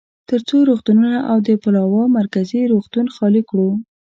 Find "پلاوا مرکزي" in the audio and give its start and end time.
1.63-2.61